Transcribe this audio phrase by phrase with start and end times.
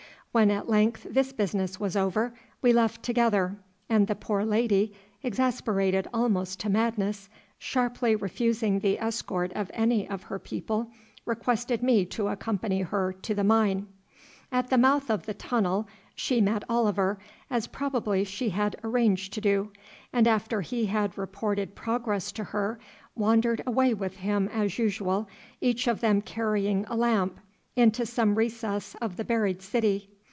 [0.33, 3.57] When at length this business was over we left together,
[3.89, 4.93] and the poor lady,
[5.23, 7.27] exasperated almost to madness,
[7.59, 10.89] sharply refusing the escort of any of her people,
[11.25, 13.87] requested me to accompany her to the mine.
[14.53, 19.41] At the mouth of the tunnel she met Oliver, as probably she had arranged to
[19.41, 19.73] do,
[20.13, 22.79] and after he had reported progress to her,
[23.17, 25.27] wandered away with him as usual,
[25.59, 27.37] each of them carrying a lamp,
[27.75, 30.07] into some recess of the buried city.